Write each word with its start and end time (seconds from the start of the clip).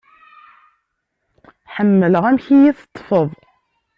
Ḥemmleɣ 1.75 2.23
amek 2.29 2.45
i 2.55 2.57
yi-teṭfeḍ. 2.61 3.29